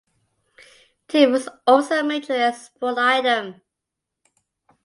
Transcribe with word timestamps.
Tea 1.07 1.27
was 1.27 1.47
also 1.67 1.99
a 1.99 2.03
major 2.03 2.33
export 2.33 2.97
item. 2.97 3.61